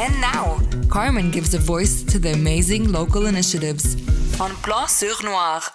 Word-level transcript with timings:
And 0.00 0.20
now, 0.20 0.60
Carmen 0.88 1.32
gives 1.32 1.54
a 1.54 1.58
voice 1.58 2.04
to 2.04 2.20
the 2.20 2.32
amazing 2.32 2.92
local 2.92 3.26
initiatives 3.26 3.96
on 4.40 4.50
sur 4.86 5.24
Noir. 5.24 5.72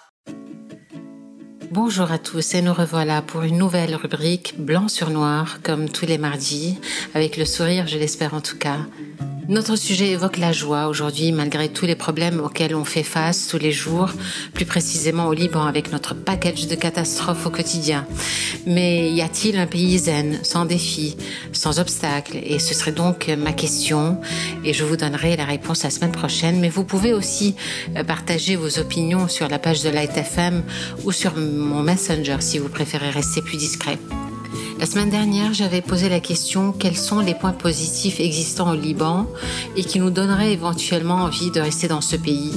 Bonjour 1.70 2.10
à 2.10 2.18
tous 2.18 2.54
et 2.54 2.62
nous 2.62 2.72
revoilà 2.72 3.20
pour 3.20 3.42
une 3.42 3.58
nouvelle 3.58 3.94
rubrique 3.94 4.54
blanc 4.56 4.88
sur 4.88 5.10
noir 5.10 5.58
comme 5.62 5.90
tous 5.90 6.06
les 6.06 6.16
mardis, 6.16 6.78
avec 7.12 7.36
le 7.36 7.44
sourire 7.44 7.86
je 7.86 7.98
l'espère 7.98 8.32
en 8.32 8.40
tout 8.40 8.56
cas, 8.56 8.78
notre 9.48 9.76
sujet 9.76 10.10
évoque 10.10 10.38
la 10.38 10.52
joie 10.52 10.88
aujourd'hui, 10.88 11.32
malgré 11.32 11.68
tous 11.68 11.86
les 11.86 11.94
problèmes 11.94 12.40
auxquels 12.40 12.74
on 12.74 12.84
fait 12.84 13.02
face 13.02 13.48
tous 13.48 13.58
les 13.58 13.72
jours, 13.72 14.10
plus 14.52 14.64
précisément 14.64 15.26
au 15.26 15.32
Liban 15.32 15.64
avec 15.64 15.92
notre 15.92 16.14
package 16.14 16.66
de 16.66 16.74
catastrophes 16.74 17.46
au 17.46 17.50
quotidien. 17.50 18.06
Mais 18.66 19.10
y 19.10 19.20
a-t-il 19.20 19.58
un 19.58 19.66
pays 19.66 19.98
zen, 19.98 20.38
sans 20.42 20.64
défis, 20.64 21.16
sans 21.52 21.78
obstacles? 21.78 22.38
Et 22.42 22.58
ce 22.58 22.74
serait 22.74 22.92
donc 22.92 23.28
ma 23.28 23.52
question, 23.52 24.20
et 24.64 24.72
je 24.72 24.84
vous 24.84 24.96
donnerai 24.96 25.36
la 25.36 25.44
réponse 25.44 25.82
la 25.82 25.90
semaine 25.90 26.12
prochaine. 26.12 26.60
Mais 26.60 26.68
vous 26.68 26.84
pouvez 26.84 27.12
aussi 27.12 27.54
euh, 27.96 28.04
partager 28.04 28.56
vos 28.56 28.78
opinions 28.78 29.28
sur 29.28 29.48
la 29.48 29.58
page 29.58 29.82
de 29.82 29.90
Light 29.90 30.16
FM 30.16 30.62
ou 31.04 31.12
sur 31.12 31.36
mon 31.36 31.82
Messenger 31.82 32.36
si 32.40 32.58
vous 32.58 32.68
préférez 32.68 33.10
rester 33.10 33.42
plus 33.42 33.58
discret. 33.58 33.98
La 34.84 34.90
semaine 34.90 35.08
dernière, 35.08 35.54
j'avais 35.54 35.80
posé 35.80 36.10
la 36.10 36.20
question 36.20 36.70
quels 36.70 36.98
sont 36.98 37.20
les 37.20 37.34
points 37.34 37.54
positifs 37.54 38.20
existants 38.20 38.70
au 38.70 38.74
Liban 38.74 39.26
et 39.78 39.82
qui 39.82 39.98
nous 39.98 40.10
donneraient 40.10 40.52
éventuellement 40.52 41.22
envie 41.22 41.50
de 41.50 41.58
rester 41.58 41.88
dans 41.88 42.02
ce 42.02 42.16
pays, 42.16 42.52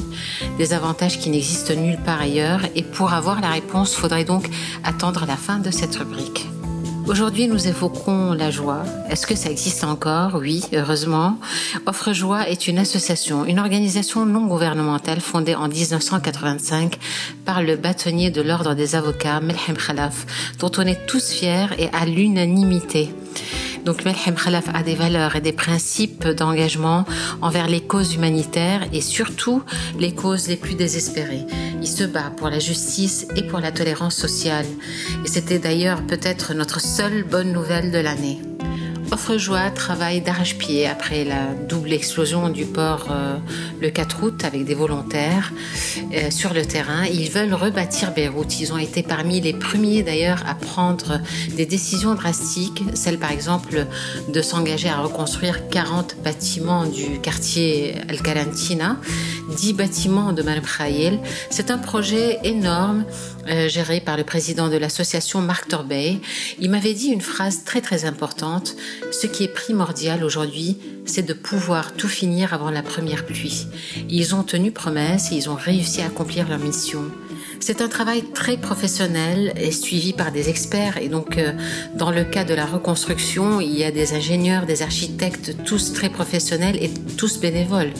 des 0.58 0.74
avantages 0.74 1.20
qui 1.20 1.30
n'existent 1.30 1.76
nulle 1.76 1.98
part 2.04 2.20
ailleurs 2.20 2.60
et 2.76 2.84
pour 2.84 3.14
avoir 3.14 3.40
la 3.40 3.52
réponse, 3.52 3.96
faudrait 3.96 4.26
donc 4.26 4.50
attendre 4.84 5.24
la 5.26 5.38
fin 5.38 5.60
de 5.60 5.72
cette 5.72 5.96
rubrique. 5.96 6.50
Aujourd'hui, 7.08 7.48
nous 7.48 7.70
évoquons 7.70 8.34
la 8.34 8.52
joie. 8.52 8.84
Est-ce 9.10 9.26
que 9.26 9.36
ça 9.36 9.50
existe 9.50 9.86
encore? 9.86 10.36
Oui, 10.42 10.66
heureusement. 10.74 11.40
Offre 11.86 12.12
Joie 12.12 12.50
est 12.50 12.68
une 12.68 12.78
association, 12.80 13.46
une 13.46 13.60
organisation 13.60 14.26
non 14.26 14.46
gouvernementale 14.46 15.22
fondée 15.22 15.56
en 15.56 15.70
1985 15.70 16.98
par 17.46 17.64
le 17.64 17.78
bâtonnier 17.78 18.30
de 18.30 18.42
l'ordre 18.42 18.74
des 18.74 18.96
avocats, 18.96 19.40
Melhem 19.40 19.78
Khalaf, 19.78 20.26
dont 20.60 20.72
on 20.78 20.82
est 20.82 21.08
tous 21.08 21.32
fiers 21.32 21.68
et 21.78 21.88
à 21.94 22.06
l'unanimité. 22.06 23.14
Donc 23.86 24.04
Melhem 24.04 24.36
Khalaf 24.36 24.66
a 24.74 24.84
des 24.84 24.96
valeurs 24.96 25.38
et 25.38 25.42
des 25.42 25.54
principes 25.54 26.28
d'engagement 26.28 27.06
envers 27.42 27.70
les 27.70 27.80
causes 27.80 28.16
humanitaires 28.16 28.82
et 28.92 29.00
surtout 29.00 29.64
les 29.98 30.14
causes 30.14 30.50
les 30.50 30.58
plus 30.58 30.76
désespérées. 30.76 31.46
Se 31.88 32.04
bat 32.04 32.32
pour 32.36 32.50
la 32.50 32.60
justice 32.60 33.26
et 33.38 33.44
pour 33.44 33.60
la 33.60 33.72
tolérance 33.72 34.16
sociale. 34.16 34.66
Et 35.24 35.28
c'était 35.28 35.58
d'ailleurs 35.58 36.06
peut-être 36.06 36.54
notre 36.54 36.82
seule 36.82 37.24
bonne 37.24 37.54
nouvelle 37.54 37.92
de 37.92 37.98
l'année. 37.98 38.40
Offre 39.12 39.38
Joie 39.38 39.70
travaille 39.70 40.20
d'arrache-pied 40.20 40.86
après 40.86 41.24
la 41.24 41.54
double 41.54 41.94
explosion 41.94 42.50
du 42.50 42.66
port 42.66 43.08
euh, 43.10 43.38
le 43.80 43.90
4 43.90 44.24
août 44.24 44.44
avec 44.44 44.66
des 44.66 44.76
volontaires 44.76 45.54
euh, 46.14 46.30
sur 46.30 46.54
le 46.54 46.66
terrain. 46.66 47.06
Ils 47.06 47.30
veulent 47.32 47.54
rebâtir 47.54 48.14
Beyrouth. 48.14 48.60
Ils 48.60 48.74
ont 48.74 48.78
été 48.78 49.04
parmi 49.04 49.40
les 49.40 49.54
premiers 49.54 50.04
d'ailleurs 50.04 50.44
à 50.46 50.56
prendre 50.56 51.22
des 51.56 51.66
décisions 51.66 52.16
drastiques, 52.16 52.84
celle 52.96 53.18
par 53.18 53.32
exemple 53.32 53.86
de 54.28 54.42
s'engager 54.42 54.90
à 54.90 55.00
reconstruire 55.00 55.70
40 55.70 56.18
bâtiments 56.22 56.86
du 56.86 57.22
quartier 57.22 57.96
Al-Kalantina, 58.10 58.98
10 59.56 59.74
bâtiments 59.74 60.34
de 60.34 60.42
Malm 60.42 60.64
C'est 61.50 61.72
un 61.72 61.78
projet 61.78 62.40
énorme 62.44 63.06
euh, 63.48 63.68
géré 63.68 64.02
par 64.02 64.18
le 64.18 64.24
président 64.24 64.70
de 64.70 64.78
l'association 64.78 65.42
Marc 65.42 65.68
Torbey. 65.70 66.20
Il 66.60 66.70
m'avait 66.70 66.94
dit 66.94 67.08
une 67.08 67.22
phrase 67.22 67.64
très 67.64 67.82
très 67.82 68.06
importante. 68.06 68.76
Ce 69.12 69.28
qui 69.28 69.44
est 69.44 69.54
primordial 69.54 70.24
aujourd'hui, 70.24 70.78
c'est 71.06 71.26
de 71.26 71.34
pouvoir 71.34 71.94
tout 71.94 72.10
finir 72.10 72.54
avant 72.54 72.72
la 72.72 72.84
première 72.84 73.26
pluie. 73.26 73.68
Ils 74.10 74.36
ont 74.36 74.44
tenu 74.44 74.72
promesse 74.72 75.32
et 75.32 75.36
ils 75.36 75.50
ont 75.50 75.56
réussi 75.56 76.02
à 76.02 76.08
accomplir 76.08 76.48
leur 76.50 76.60
mission. 76.60 77.04
C'est 77.60 77.82
un 77.82 77.88
travail 77.88 78.24
très 78.34 78.58
professionnel 78.58 79.54
et 79.60 79.72
suivi 79.72 80.14
par 80.14 80.32
des 80.32 80.50
experts. 80.50 80.98
Et 80.98 81.10
donc, 81.10 81.38
euh, 81.38 81.52
dans 81.96 82.12
le 82.12 82.24
cas 82.24 82.44
de 82.44 82.54
la 82.54 82.66
reconstruction, 82.66 83.60
il 83.60 83.78
y 83.78 83.84
a 83.84 83.92
des 83.92 84.14
ingénieurs, 84.14 84.66
des 84.66 84.82
architectes, 84.84 85.56
tous 85.66 85.94
très 85.94 86.10
professionnels 86.10 86.78
et 86.82 86.90
tous 87.18 87.40
bénévoles. 87.40 87.92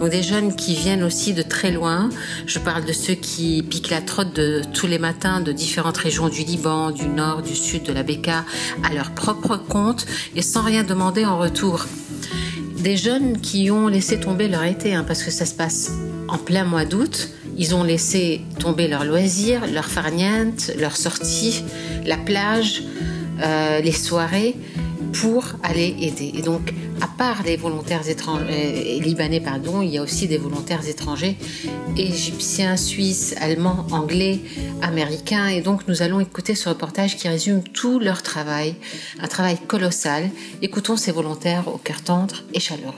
Donc, 0.00 0.10
des 0.10 0.22
jeunes 0.22 0.54
qui 0.54 0.74
viennent 0.74 1.02
aussi 1.02 1.32
de 1.34 1.42
très 1.42 1.70
loin. 1.70 2.10
Je 2.46 2.58
parle 2.58 2.84
de 2.84 2.92
ceux 2.92 3.14
qui 3.14 3.62
piquent 3.62 3.90
la 3.90 4.00
trotte 4.00 4.34
de 4.34 4.62
tous 4.72 4.86
les 4.86 4.98
matins 4.98 5.40
de 5.40 5.52
différentes 5.52 5.98
régions 5.98 6.28
du 6.28 6.42
Liban, 6.42 6.90
du 6.90 7.08
nord, 7.08 7.42
du 7.42 7.54
sud, 7.54 7.84
de 7.84 7.92
la 7.92 8.02
Beka, 8.02 8.44
à 8.82 8.92
leur 8.92 9.12
propre 9.12 9.56
compte 9.56 10.06
et 10.34 10.42
sans 10.42 10.62
rien 10.62 10.82
demander 10.82 11.24
en 11.24 11.38
retour. 11.38 11.86
Des 12.78 12.96
jeunes 12.96 13.40
qui 13.40 13.70
ont 13.70 13.88
laissé 13.88 14.20
tomber 14.20 14.48
leur 14.48 14.64
été, 14.64 14.94
hein, 14.94 15.04
parce 15.06 15.22
que 15.22 15.30
ça 15.30 15.46
se 15.46 15.54
passe 15.54 15.92
en 16.28 16.38
plein 16.38 16.64
mois 16.64 16.84
d'août 16.84 17.30
ils 17.56 17.74
ont 17.74 17.82
laissé 17.82 18.40
tomber 18.58 18.88
leurs 18.88 19.04
loisirs, 19.04 19.66
leurs 19.66 19.88
farnientes, 19.88 20.70
leurs 20.78 20.96
sorties, 20.96 21.64
la 22.04 22.16
plage, 22.16 22.82
euh, 23.42 23.80
les 23.80 23.92
soirées 23.92 24.54
pour 25.20 25.44
aller 25.62 25.94
aider. 26.00 26.32
Et 26.34 26.42
donc, 26.42 26.72
à 27.00 27.06
part 27.06 27.42
les 27.44 27.56
volontaires 27.56 28.08
étrangers, 28.08 28.44
euh, 28.50 29.02
libanais, 29.02 29.40
pardon, 29.40 29.82
il 29.82 29.90
y 29.90 29.98
a 29.98 30.02
aussi 30.02 30.28
des 30.28 30.36
volontaires 30.38 30.86
étrangers, 30.86 31.36
égyptiens, 31.96 32.76
suisses, 32.76 33.34
allemands, 33.40 33.86
anglais, 33.90 34.40
américains. 34.82 35.48
Et 35.48 35.60
donc, 35.60 35.88
nous 35.88 36.02
allons 36.02 36.20
écouter 36.20 36.54
ce 36.54 36.68
reportage 36.68 37.16
qui 37.16 37.28
résume 37.28 37.62
tout 37.62 37.98
leur 37.98 38.22
travail, 38.22 38.74
un 39.22 39.28
travail 39.28 39.56
colossal. 39.66 40.28
Écoutons 40.62 40.96
ces 40.96 41.12
volontaires 41.12 41.68
au 41.68 41.78
cœur 41.78 42.02
tendre 42.02 42.36
et 42.52 42.60
chaleureux. 42.60 42.94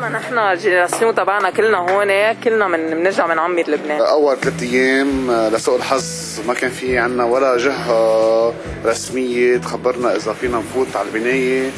ما 0.00 0.08
نحن 0.08 0.38
الجينيراسيون 0.38 1.14
تبعنا 1.14 1.50
كلنا 1.50 1.78
هون 1.78 2.32
كلنا 2.32 2.68
من 2.68 2.90
بنرجع 2.90 3.26
من 3.26 3.38
عمي 3.38 3.62
لبنان. 3.62 4.00
أول 4.00 4.36
ثلاث 4.36 4.62
أيام 4.62 5.30
لسوء 5.30 5.76
الحظ 5.76 6.40
ما 6.48 6.54
كان 6.54 6.70
في 6.70 6.98
عنا 6.98 7.24
ولا 7.24 7.56
جهة 7.56 8.54
رسمية 8.86 9.56
تخبرنا 9.56 10.16
إذا 10.16 10.32
فينا 10.32 10.58
نفوت 10.58 10.96
على 10.96 11.08
البناية 11.08 11.70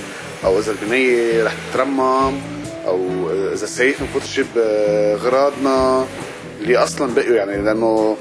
أو 0.44 0.58
إذا 0.58 0.72
البناية 0.72 1.44
رح 1.44 1.52
تترمم 1.70 2.40
أو 2.86 3.00
إذا 3.52 3.66
سيف 3.66 4.02
نفوت 4.02 4.22
نجيب 4.22 4.46
اغراضنا 4.56 6.06
اللي 6.60 6.76
أصلا 6.76 7.14
بقيوا 7.14 7.36
يعني 7.36 7.62
لأنه 7.62 8.16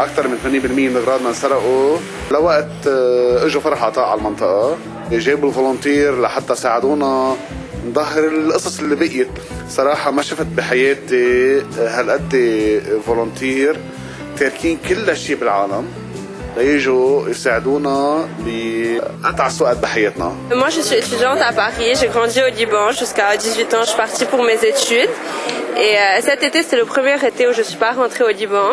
أكثر 0.00 0.28
من 0.28 0.38
80% 0.44 0.46
من 0.90 0.96
اغراضنا 0.96 1.28
انسرقوا. 1.28 1.96
لوقت 2.30 2.86
إجوا 3.42 3.60
فرح 3.60 3.82
عطاء 3.82 4.04
على 4.04 4.18
المنطقة 4.18 4.76
جابوا 5.10 5.48
الفولونتير 5.48 6.20
لحتى 6.20 6.54
ساعدونا. 6.54 7.36
نظهر 7.86 8.24
القصص 8.28 8.80
اللي 8.80 8.96
بقيت 8.96 9.28
صراحة 9.68 10.10
ما 10.10 10.22
شفت 10.22 10.46
بحياتي 10.46 11.60
هالقد 11.78 12.82
فولنتير 13.06 13.76
تاركين 14.38 14.78
كل 14.88 15.16
شيء 15.16 15.36
بالعالم 15.36 15.88
ليجوا 16.56 17.28
يساعدونا 17.28 18.28
بأتعس 18.44 19.62
وقت 19.62 19.76
بحياتنا. 19.76 20.32
Moi 20.50 20.70
je 20.70 20.80
suis 20.80 20.96
étudiante 20.96 21.40
à 21.40 21.52
Paris, 21.52 21.94
j'ai 22.00 22.08
grandi 22.08 22.40
au 22.42 22.50
Liban 22.58 22.92
jusqu'à 22.92 23.36
18 23.36 23.74
ans, 23.74 23.82
je 23.82 23.88
suis 23.88 23.96
partie 23.96 24.24
pour 24.26 24.42
mes 24.42 24.60
études. 24.72 25.10
Et 25.77 25.95
euh, 25.95 26.21
cet 26.21 26.43
été, 26.43 26.63
c'est 26.63 26.75
le 26.75 26.85
premier 26.85 27.17
été 27.25 27.47
où 27.47 27.53
je 27.53 27.61
suis 27.61 27.77
pas 27.77 27.91
rentrée 27.91 28.23
au 28.23 28.29
Liban. 28.29 28.71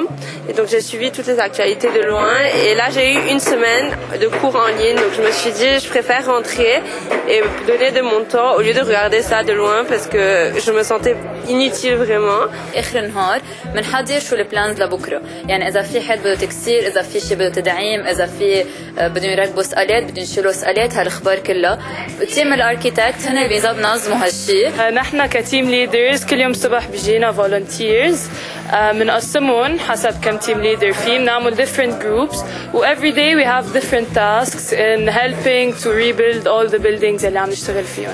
Et 0.49 0.53
donc, 0.55 0.69
j'ai 0.69 0.81
suivi 0.81 1.11
toutes 1.11 1.27
les 1.27 1.39
actualités 1.39 1.91
de 1.99 2.03
loin. 2.11 2.33
Et 2.65 2.75
là, 2.75 2.87
j'ai 2.95 3.13
eu 3.13 3.19
une 3.31 3.41
semaine 3.41 3.87
de 4.23 4.27
cours 4.29 4.57
en 4.57 4.69
ligne. 4.81 4.97
Donc, 4.97 5.13
je 5.17 5.23
me 5.23 5.31
suis 5.31 5.53
dit, 5.53 5.79
je 5.85 5.89
préfère 5.89 6.27
rentrer 6.27 6.83
et 7.29 7.43
donner 7.67 7.91
de 7.91 8.01
mon 8.01 8.25
temps 8.25 8.55
au 8.57 8.61
lieu 8.61 8.73
de 8.73 8.81
regarder 8.81 9.23
ça 9.23 9.43
de 9.43 9.53
loin 9.53 9.85
parce 9.85 10.07
que 10.07 10.53
je 10.65 10.71
me 10.73 10.83
sentais 10.83 11.17
inutile 11.49 11.97
vraiment. 11.97 12.45
اخر 12.75 12.99
النهار 12.99 13.41
بنحضر 13.75 14.19
شو 14.21 14.37
البلانز 14.37 14.83
لبكره 14.83 15.23
يعني 15.49 15.69
اذا 15.69 15.83
في 15.83 16.01
حد 16.01 16.19
بده 16.19 16.35
تكسير 16.35 16.87
اذا 16.87 17.03
في 17.03 17.21
شيء 17.21 17.37
بده 17.37 17.49
تدعيم 17.49 18.07
اذا 18.07 18.27
في 18.27 18.65
بدهم 18.99 19.31
يركبوا 19.31 19.63
سقالات 19.63 20.03
بدهم 20.03 20.25
يشيلوا 20.25 20.53
سقالات 20.53 20.95
هالاخبار 20.95 21.39
كلها 21.39 21.79
تيم 22.35 22.53
الاركيتكت 22.53 23.27
هن 23.27 23.47
بينظموا 23.47 24.17
هالشيء 24.25 24.91
نحن 24.91 25.27
كتيم 25.27 25.71
ليدرز 25.71 26.25
كل 26.25 26.41
يوم 26.41 26.51
الصبح 26.51 26.87
بيجينا 26.92 27.32
فولنتيرز 27.32 28.20
بنقسمهم 28.74 29.80
حسب 29.80 30.16
كم 30.24 30.38
تيم 30.38 30.62
ليدر 30.62 30.94
في 30.94 31.18
بنعمل 31.18 31.56
different 31.58 32.04
groups. 32.04 32.38
و 32.74 32.86
every 32.86 33.12
day 33.12 33.36
we 33.36 33.46
have 33.46 33.74
different 33.78 34.08
tasks 34.16 34.72
in 34.74 35.08
helping 35.08 35.74
to 35.84 35.88
rebuild 35.90 36.48
all 36.48 36.68
the 36.74 36.80
buildings 36.84 37.26
اللي 37.26 37.40
عم 37.40 37.50
نشتغل 37.50 37.84
فيهم. 37.84 38.14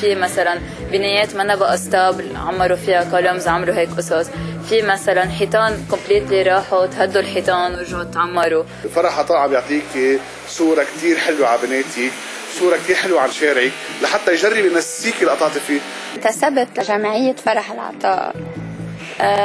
في 0.00 0.14
مثلا 0.14 0.58
بنايات 0.92 1.36
ما 1.36 1.54
بقى 1.54 1.78
ستابل 1.78 2.24
عمروا 2.36 2.76
فيها 2.76 3.04
كولومز 3.10 3.48
عملوا 3.48 3.74
هيك 3.74 3.88
قصص. 3.90 4.26
في 4.68 4.82
مثلا 4.82 5.28
حيطان 5.28 5.84
كومبليتلي 5.90 6.42
راحوا 6.42 6.86
تهدوا 6.86 7.20
الحيطان 7.20 7.74
ورجعوا 7.74 8.04
تعمروا. 8.04 8.64
فرح 8.94 9.18
عطاء 9.18 9.36
عم 9.38 9.52
يعطيك 9.52 10.20
صورة 10.48 10.82
كثير 10.82 11.16
حلوة 11.18 11.46
على 11.46 11.60
بناتك 11.62 12.12
صورة 12.60 12.76
كثير 12.76 12.96
حلوة 12.96 13.20
عن 13.20 13.30
شارعك 13.32 13.72
لحتى 14.02 14.32
يجرب 14.32 14.64
ينسيك 14.64 15.14
اللي 15.20 15.30
قطعتي 15.32 15.60
فيه 15.60 15.80
انتسبت 16.14 16.68
لجمعيه 16.78 17.32
فرح 17.32 17.70
العطاء. 17.72 18.34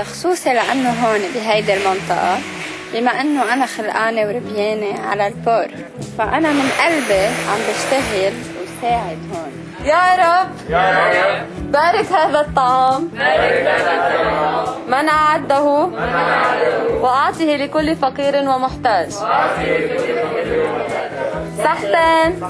خصوصي 0.03 0.53
لأنه 0.53 0.89
هون 0.89 1.19
بهيدي 1.35 1.73
المنطقة 1.73 2.37
بما 2.93 3.21
إنه 3.21 3.53
أنا 3.53 3.65
خلقانة 3.65 4.21
وربيانة 4.21 5.07
على 5.09 5.27
البور 5.27 5.67
فأنا 6.17 6.51
من 6.51 6.69
قلبي 6.85 7.25
عم 7.25 7.59
بشتغل 7.69 8.33
بيساعد 8.59 9.17
هون. 9.33 9.51
يا 9.85 10.15
رب! 10.15 10.49
يا 10.69 11.09
رب! 11.09 11.71
بارك 11.71 12.11
هذا 12.11 12.39
الطعام. 12.41 13.07
بارك 13.07 13.67
هذا 13.67 13.93
الطعام. 13.93 14.65
من 14.87 15.09
أعده 15.09 15.61
وأعطه 17.01 17.55
لكل 17.55 17.95
فقير 17.95 18.35
ومحتاج. 18.49 19.11
صحتين 21.63 22.41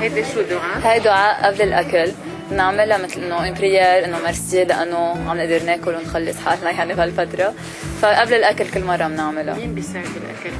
هيدا 0.00 0.22
شو 0.34 0.40
دعاء؟ 0.40 0.78
هاي 0.84 0.98
دعاء 1.00 1.46
قبل 1.46 1.62
الأكل. 1.62 2.12
بنعملها 2.52 2.98
مثل 2.98 3.20
انه 3.22 3.48
ان 3.48 3.54
بريير 3.54 4.04
انه 4.04 4.18
ميرسي 4.24 4.64
لأنه 4.64 5.30
عم 5.30 5.38
نقدر 5.38 5.62
ناكل 5.62 5.94
ونخلص 5.94 6.36
حالنا 6.36 6.70
يعني 6.70 6.94
بهالفتره 6.94 7.54
فقبل 8.02 8.34
الاكل 8.34 8.70
كل 8.70 8.84
مره 8.84 9.08
بنعملها 9.08 9.54
مين 9.54 9.74
بيساعد 9.74 10.04
بالاكل؟ 10.04 10.56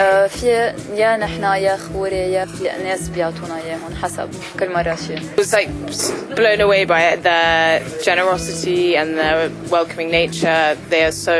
آه 0.00 0.26
في 0.26 0.74
يا 0.94 1.16
نحن 1.16 1.42
يا 1.42 1.76
خوري 1.76 2.16
يا 2.16 2.44
في 2.44 2.64
ناس 2.84 3.08
بيعطونا 3.08 3.56
اياهم 3.64 3.94
حسب 4.02 4.30
كل 4.60 4.72
مره 4.72 4.98
شيء 5.06 5.20
was 5.40 5.52
like 5.52 5.68
blown 6.36 6.60
away 6.60 6.84
by 6.84 7.00
it. 7.12 7.22
Their 7.22 7.80
generosity 8.08 8.96
and 9.00 9.08
their 9.20 9.50
welcoming 9.70 10.10
nature. 10.10 10.76
They 10.90 11.02
are 11.08 11.16
so 11.28 11.38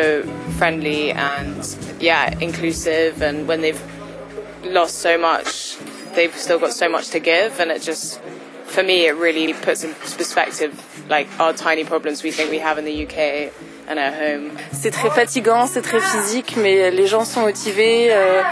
friendly 0.58 1.12
and 1.12 1.76
yeah, 2.00 2.24
inclusive. 2.48 3.12
And 3.28 3.36
when 3.48 3.60
they've 3.64 3.82
lost 4.78 4.96
so 5.06 5.12
much, 5.28 5.76
they've 6.14 6.36
still 6.44 6.58
got 6.64 6.72
so 6.72 6.88
much 6.88 7.06
to 7.14 7.20
give. 7.20 7.50
And 7.60 7.68
it 7.70 7.82
just, 7.90 8.20
for 8.76 8.84
me, 8.84 9.06
it 9.06 9.16
really 9.16 9.54
puts 9.54 9.84
in 9.84 9.94
perspective 10.18 10.70
like 11.08 11.28
our 11.40 11.54
tiny 11.54 11.84
problems 11.84 12.22
we 12.22 12.30
think 12.30 12.50
we 12.50 12.58
have 12.58 12.76
in 12.76 12.84
the 12.84 12.96
UK 13.04 13.50
and 13.88 13.98
at 13.98 14.12
home. 14.12 14.50
C'est 14.72 14.90
très 14.90 15.08
fatigant, 15.08 15.66
c'est 15.66 15.80
très 15.80 16.00
physique, 16.00 16.56
mais 16.58 16.90
les 16.90 17.06
gens 17.06 17.24
sont 17.24 17.40
motivés, 17.40 18.08
euh, 18.10 18.42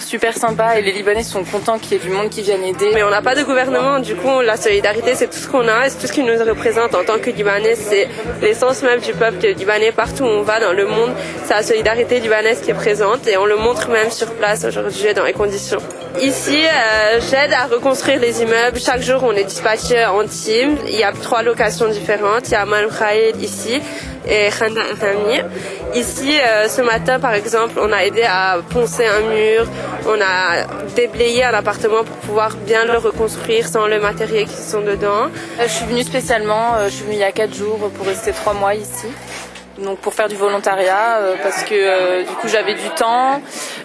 super 0.00 0.32
sympas, 0.34 0.78
et 0.78 0.82
les 0.82 0.92
Libanais 0.92 1.22
sont 1.22 1.44
contents 1.44 1.78
qu'il 1.78 1.92
y 1.92 1.96
ait 1.96 1.98
du 1.98 2.08
monde 2.08 2.30
qui 2.30 2.40
vienne 2.40 2.62
aider. 2.62 2.92
Mais 2.94 3.02
on 3.02 3.10
n'a 3.10 3.20
pas 3.20 3.34
de 3.34 3.42
gouvernement, 3.42 3.98
du 3.98 4.14
coup 4.14 4.40
la 4.40 4.56
solidarité 4.56 5.14
c'est 5.14 5.28
tout 5.28 5.36
ce 5.44 5.48
qu'on 5.48 5.68
a, 5.68 5.90
c'est 5.90 5.98
tout 5.98 6.06
ce 6.06 6.12
qui 6.12 6.22
nous 6.22 6.38
représente 6.52 6.94
en 6.94 7.04
tant 7.04 7.18
que 7.18 7.28
Libanais, 7.28 7.74
c'est 7.74 8.08
l'essence 8.40 8.82
même 8.82 9.00
du 9.00 9.12
peuple 9.12 9.46
libanais 9.48 9.92
partout 9.92 10.22
où 10.22 10.28
on 10.28 10.42
va 10.42 10.60
dans 10.60 10.72
le 10.72 10.86
monde, 10.86 11.12
c'est 11.44 11.54
la 11.54 11.62
solidarité 11.62 12.20
libanaise 12.20 12.62
qui 12.62 12.70
est 12.70 12.80
présente 12.86 13.26
et 13.26 13.36
on 13.36 13.44
le 13.44 13.56
montre 13.56 13.90
même 13.90 14.10
sur 14.10 14.32
place 14.34 14.64
aujourd'hui 14.64 15.12
dans 15.12 15.24
les 15.24 15.34
conditions. 15.34 15.82
Ici, 16.20 16.64
euh, 16.64 17.20
j'aide 17.30 17.52
à 17.52 17.66
reconstruire 17.66 18.20
les 18.20 18.40
immeubles. 18.42 18.78
Chaque 18.78 19.02
jour, 19.02 19.22
on 19.24 19.32
est 19.32 19.44
dispatché 19.44 20.04
en 20.06 20.24
team. 20.26 20.76
Il 20.86 20.96
y 20.96 21.02
a 21.02 21.12
trois 21.12 21.42
locations 21.42 21.88
différentes. 21.88 22.48
Il 22.48 22.52
y 22.52 22.54
a 22.54 22.64
Mal 22.64 22.88
Khaïd 22.88 23.40
ici 23.42 23.80
et 24.26 24.48
Khanda. 24.56 24.82
Ici, 25.94 26.38
euh, 26.40 26.68
ce 26.68 26.82
matin, 26.82 27.18
par 27.20 27.34
exemple, 27.34 27.78
on 27.80 27.92
a 27.92 28.04
aidé 28.04 28.22
à 28.22 28.58
poncer 28.70 29.06
un 29.06 29.20
mur. 29.20 29.66
On 30.06 30.20
a 30.20 30.66
déblayé 30.94 31.44
un 31.44 31.54
appartement 31.54 32.04
pour 32.04 32.16
pouvoir 32.18 32.56
bien 32.56 32.84
le 32.84 32.96
reconstruire 32.98 33.66
sans 33.68 33.86
le 33.86 34.00
matériel 34.00 34.46
qui 34.46 34.56
sont 34.62 34.80
dedans. 34.80 35.26
Euh, 35.60 35.64
Je 35.66 35.72
suis 35.72 35.84
venue 35.86 36.02
spécialement, 36.02 36.74
euh, 36.76 36.84
je 36.88 36.94
suis 36.94 37.04
venue 37.04 37.16
il 37.16 37.20
y 37.20 37.24
a 37.24 37.32
4 37.32 37.54
jours 37.54 37.90
pour 37.94 38.06
rester 38.06 38.32
3 38.32 38.54
mois 38.54 38.74
ici. 38.74 39.08
Donc 39.78 39.98
pour 39.98 40.14
faire 40.14 40.28
du 40.28 40.36
volontariat 40.36 41.18
euh, 41.18 41.36
parce 41.42 41.64
que 41.64 41.74
euh, 41.74 42.22
du 42.22 42.32
coup 42.36 42.48
j'avais 42.48 42.74
du 42.74 42.88
temps 42.96 43.40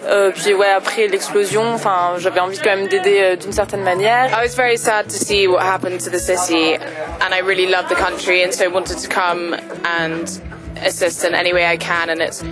Euh, 0.06 0.30
puis 0.34 0.54
après 0.76 1.08
l'explosion 1.08 1.76
j'avais 2.18 2.40
envie 2.40 2.58
quand 2.58 2.74
même 2.76 2.88
d'aider 2.88 3.36
d'une 3.36 3.52
certaine 3.52 3.82
manière. 3.82 4.30
I 4.32 4.42
was 4.42 4.54
very 4.56 4.78
sad 4.78 5.04
to 5.08 5.14
see 5.14 5.46
what 5.46 5.60
happened 5.62 6.00
to 6.00 6.10
the 6.10 6.18
city, 6.18 6.74
and 7.20 7.34
I 7.34 7.40
really 7.42 7.66
love 7.66 7.86
the 7.88 7.96
country, 7.96 8.42
and 8.42 8.50
so 8.52 8.68
wanted 8.70 8.98
to 8.98 9.08
come 9.08 9.54
and 9.84 10.24
assist 10.84 11.24
in 11.24 11.34
any 11.34 11.52
way 11.52 11.66
I 11.66 11.76
can. 11.76 12.08
And 12.08 12.20
it's 12.22 12.42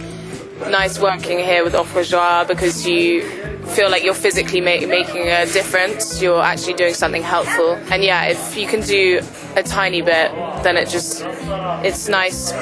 nice 0.69 1.00
working 1.00 1.38
here 1.38 1.64
with 1.64 1.75
Joie 2.11 2.44
because 2.46 2.87
you 2.87 3.23
feel 3.75 3.90
like 3.90 4.05
you're 4.05 4.14
physically 4.14 4.61
ma- 4.61 4.87
making 4.87 5.29
a 5.29 5.46
difference. 5.46 6.20
You're 6.23 6.43
actually 6.43 6.75
doing 6.75 6.94
something 6.94 7.23
helpful, 7.25 7.79
and 7.90 8.05
yeah, 8.05 8.26
if 8.31 8.56
you 8.56 8.67
can 8.67 8.82
do 8.82 9.20
a 9.56 9.62
tiny 9.62 10.02
bit, 10.02 10.31
then 10.62 10.76
it 10.76 10.88
just 10.90 11.25
it's 11.82 12.08
nice. 12.08 12.52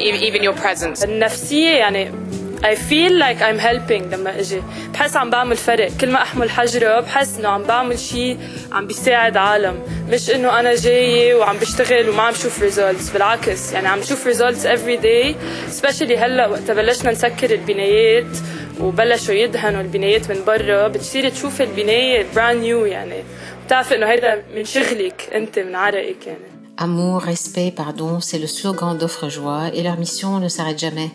E- 0.00 0.30
Even 0.30 0.42
your 0.42 0.56
presence. 0.64 1.04
النفسية 1.04 1.70
يعني 1.70 2.10
I 2.58 2.74
feel 2.74 3.12
like 3.12 3.40
I'm 3.40 3.60
helping 3.66 4.12
لما 4.14 4.40
أجي. 4.40 4.62
بحس 4.94 5.16
عم 5.16 5.30
بعمل 5.30 5.56
فرق. 5.56 5.90
كل 6.00 6.10
ما 6.10 6.22
أحمل 6.22 6.50
حجرة 6.50 7.00
بحس 7.00 7.38
إنه 7.38 7.48
عم 7.48 7.62
بعمل 7.62 7.98
شيء 7.98 8.38
عم 8.72 8.86
بيساعد 8.86 9.36
عالم. 9.36 9.82
مش 10.10 10.30
إنه 10.30 10.60
أنا 10.60 10.74
جاية 10.74 11.34
وعم 11.34 11.56
بشتغل 11.56 12.08
وما 12.08 12.22
عم 12.22 12.34
شوف 12.34 12.60
results. 12.64 13.12
بالعكس 13.12 13.72
يعني 13.72 13.88
عم 13.88 14.02
شوف 14.02 14.28
results 14.28 14.64
every 14.64 15.02
day. 15.02 15.34
Especially 15.76 16.12
هلأ 16.18 16.46
وقت 16.46 16.70
بلشنا 16.70 17.10
نسكر 17.12 17.50
البنايات 17.50 18.36
وبلشوا 18.80 19.34
يدهنوا 19.34 19.80
البنايات 19.80 20.30
من 20.30 20.44
برا. 20.46 20.88
بتصيري 20.88 21.30
تشوفي 21.30 21.62
البناية 21.62 22.26
brand 22.34 22.62
new 22.64 22.86
يعني. 22.92 23.22
بتعرفي 23.66 23.94
إنه 23.96 24.06
هيدا 24.06 24.42
من 24.56 24.64
شغلك. 24.64 25.28
أنت 25.34 25.58
من 25.58 25.74
عرقك 25.74 26.26
يعني. 26.26 26.57
Amour, 26.80 27.22
respect, 27.22 27.72
pardon, 27.72 28.20
c'est 28.20 28.38
le 28.38 28.46
slogan 28.46 28.96
d'Offre 28.96 29.28
Joie 29.28 29.74
et 29.74 29.82
leur 29.82 29.98
mission 29.98 30.38
ne 30.38 30.46
s'arrête 30.46 30.78
jamais. 30.78 31.10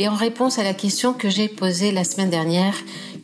Et 0.00 0.08
en 0.08 0.16
réponse 0.16 0.58
à 0.58 0.64
la 0.64 0.74
question 0.74 1.12
que 1.12 1.30
j'ai 1.30 1.46
posée 1.46 1.92
la 1.92 2.02
semaine 2.02 2.30
dernière, 2.30 2.74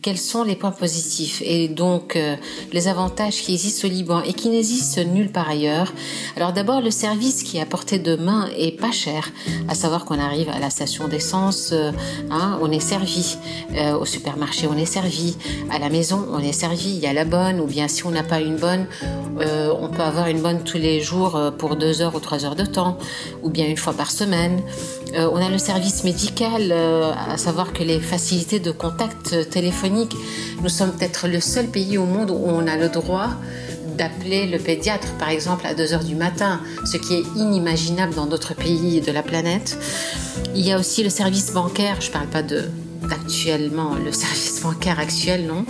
quels 0.05 0.19
sont 0.19 0.45
les 0.45 0.55
points 0.55 0.71
positifs 0.71 1.41
et 1.47 1.67
donc 1.67 2.15
euh, 2.15 2.37
les 2.75 2.89
avantages 2.89 3.41
qui 3.41 3.55
existent 3.55 3.89
au 3.89 3.91
Liban 3.91 4.21
et 4.21 4.35
qui 4.35 4.51
n'existent 4.51 5.03
nulle 5.03 5.33
part 5.33 5.49
ailleurs. 5.49 5.95
Alors 6.37 6.53
d'abord 6.53 6.83
le 6.83 6.91
service 6.91 7.43
qui 7.43 7.57
est 7.57 7.63
à 7.63 7.65
portée 7.65 7.99
de 7.99 8.15
main 8.15 8.51
est 8.55 8.79
pas 8.79 8.93
cher, 8.93 9.31
à 9.67 9.75
savoir 9.75 10.05
qu'on 10.05 10.19
arrive 10.19 10.51
à 10.51 10.59
la 10.59 10.69
station 10.69 11.09
d'essence, 11.09 11.71
euh, 11.73 11.91
hein, 12.31 12.59
on 12.61 12.71
est 12.71 12.87
servi, 12.95 13.39
Euh, 13.75 14.03
au 14.03 14.05
supermarché 14.05 14.65
on 14.75 14.77
est 14.77 14.93
servi, 14.99 15.37
à 15.71 15.79
la 15.79 15.89
maison 15.89 16.21
on 16.37 16.39
est 16.39 16.59
servi, 16.65 16.91
il 16.97 17.01
y 17.07 17.07
a 17.07 17.15
la 17.15 17.25
bonne 17.25 17.59
ou 17.63 17.67
bien 17.67 17.87
si 17.89 18.05
on 18.05 18.11
n'a 18.11 18.23
pas 18.23 18.41
une 18.41 18.57
bonne, 18.57 18.87
on 19.85 19.89
peut 19.89 20.07
avoir 20.13 20.27
une 20.29 20.43
bonne 20.47 20.61
tous 20.71 20.81
les 20.89 21.01
jours 21.01 21.35
pour 21.59 21.77
deux 21.77 22.03
heures 22.03 22.15
ou 22.15 22.21
trois 22.21 22.41
heures 22.45 22.59
de 22.65 22.67
temps, 22.77 22.99
ou 23.43 23.49
bien 23.57 23.67
une 23.67 23.81
fois 23.85 23.95
par 23.95 24.11
semaine. 24.11 24.57
On 25.17 25.41
a 25.47 25.49
le 25.49 25.59
service 25.59 26.05
médical, 26.05 26.73
à 27.35 27.37
savoir 27.37 27.73
que 27.73 27.83
les 27.83 28.01
facilités 28.01 28.61
de 28.69 28.73
contact 28.85 29.25
euh, 29.33 29.45
nous 30.63 30.69
sommes 30.69 30.93
peut-être 30.93 31.29
le 31.29 31.41
seul 31.41 31.67
pays 31.67 31.99
au 31.99 32.05
monde 32.05 32.31
où 32.31 32.41
on 32.47 32.67
a 32.67 32.77
le 32.77 32.89
droit 32.89 33.31
d'appeler 33.97 34.47
le 34.47 34.59
pédiatre, 34.59 35.07
par 35.19 35.29
exemple, 35.29 35.67
à 35.67 35.75
2 35.75 35.93
heures 35.93 36.05
du 36.05 36.17
matin, 36.17 36.61
ce 36.85 36.97
qui 36.97 37.15
est 37.15 37.25
inimaginable 37.37 38.15
dans 38.15 38.27
d'autres 38.27 38.55
pays 38.55 39.01
de 39.01 39.13
la 39.13 39.23
planète. 39.23 39.79
Il 40.55 40.67
y 40.67 40.73
a 40.73 40.79
aussi 40.79 41.05
le 41.05 41.11
service 41.11 41.53
bancaire, 41.53 42.01
je 42.01 42.09
ne 42.09 42.13
parle 42.13 42.27
pas 42.27 42.43
de 42.43 42.65
actuellement 43.13 43.95
le 43.95 44.13
service 44.25 44.63
bancaire 44.63 44.99
actuel 44.99 45.47
non. 45.47 45.65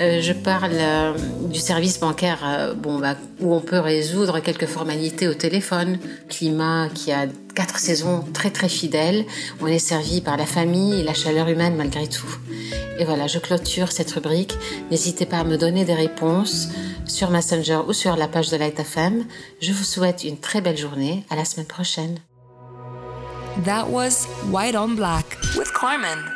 Euh, 0.00 0.20
je 0.20 0.32
parle 0.32 0.72
euh, 0.74 1.16
du 1.48 1.58
service 1.58 2.00
bancaire 2.00 2.40
euh, 2.44 2.74
bon 2.74 2.98
bah, 2.98 3.16
où 3.40 3.54
on 3.54 3.60
peut 3.60 3.78
résoudre 3.78 4.40
quelques 4.40 4.66
formalités 4.66 5.28
au 5.28 5.34
téléphone. 5.34 5.98
Climat 6.28 6.88
qui 6.94 7.12
a 7.12 7.26
quatre 7.54 7.78
saisons 7.78 8.24
très 8.32 8.50
très 8.50 8.68
fidèles. 8.68 9.24
On 9.60 9.66
est 9.66 9.78
servi 9.78 10.20
par 10.20 10.36
la 10.36 10.46
famille 10.46 11.00
et 11.00 11.02
la 11.02 11.14
chaleur 11.14 11.48
humaine 11.48 11.76
malgré 11.76 12.08
tout. 12.08 12.38
Et 12.98 13.04
voilà 13.04 13.26
je 13.26 13.38
clôture 13.38 13.92
cette 13.92 14.10
rubrique. 14.10 14.56
N'hésitez 14.90 15.26
pas 15.26 15.38
à 15.38 15.44
me 15.44 15.56
donner 15.56 15.84
des 15.84 15.94
réponses 15.94 16.68
sur 17.06 17.30
Messenger 17.30 17.80
ou 17.86 17.92
sur 17.92 18.16
la 18.16 18.28
page 18.28 18.50
de 18.50 18.56
Light 18.56 18.80
FM 18.80 19.24
je 19.60 19.72
vous 19.72 19.84
souhaite 19.84 20.24
une 20.24 20.38
très 20.38 20.60
belle 20.60 20.76
journée. 20.76 21.24
À 21.30 21.36
la 21.36 21.44
semaine 21.44 21.66
prochaine. 21.66 22.18
That 23.64 23.88
was 23.88 24.26
White 24.50 24.74
on 24.74 24.96
Black 24.96 25.38
with 25.56 25.72
Carmen. 25.72 26.33